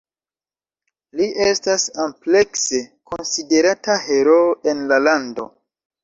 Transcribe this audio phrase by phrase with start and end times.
[1.17, 2.79] Li estas amplekse
[3.11, 5.47] konsiderata heroo en la lando.